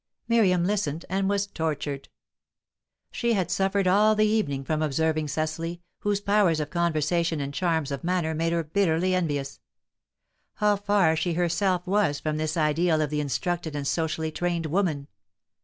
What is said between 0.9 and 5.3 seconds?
and was tortured. She had suffered all the evening from observing